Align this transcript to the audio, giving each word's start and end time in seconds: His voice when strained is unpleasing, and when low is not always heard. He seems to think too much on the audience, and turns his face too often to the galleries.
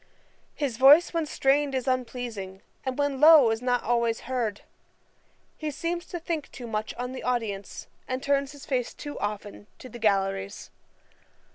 His 0.55 0.77
voice 0.77 1.13
when 1.13 1.27
strained 1.27 1.75
is 1.75 1.87
unpleasing, 1.87 2.63
and 2.83 2.97
when 2.97 3.21
low 3.21 3.51
is 3.51 3.61
not 3.61 3.83
always 3.83 4.21
heard. 4.21 4.61
He 5.55 5.69
seems 5.69 6.07
to 6.07 6.19
think 6.19 6.51
too 6.51 6.65
much 6.65 6.95
on 6.95 7.11
the 7.11 7.21
audience, 7.21 7.85
and 8.07 8.23
turns 8.23 8.51
his 8.51 8.65
face 8.65 8.95
too 8.95 9.19
often 9.19 9.67
to 9.77 9.89
the 9.89 9.99
galleries. 9.99 10.71